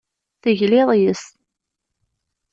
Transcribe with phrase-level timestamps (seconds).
[0.41, 1.23] Tegliḍ yes-s.